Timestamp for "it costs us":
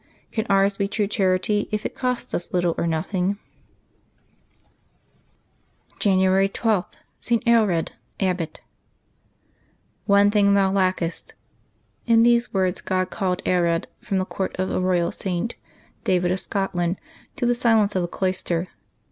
1.85-2.51